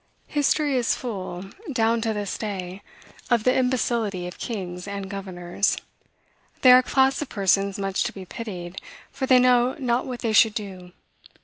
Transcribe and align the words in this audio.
History 0.29 0.75
is 0.77 0.95
full, 0.95 1.45
down 1.71 2.01
to 2.01 2.11
this 2.11 2.35
day, 2.35 2.81
of 3.29 3.43
the 3.43 3.53
imbecility 3.55 4.25
of 4.25 4.39
kings 4.39 4.87
and 4.87 5.07
governors. 5.07 5.77
They 6.63 6.71
are 6.71 6.79
a 6.79 6.81
class 6.81 7.21
of 7.21 7.29
persons 7.29 7.77
much 7.77 8.01
to 8.05 8.11
be 8.11 8.25
pitied, 8.25 8.81
for 9.11 9.27
they 9.27 9.37
know 9.37 9.75
not 9.77 10.07
what 10.07 10.21
they 10.21 10.33
should 10.33 10.55
do. 10.55 10.93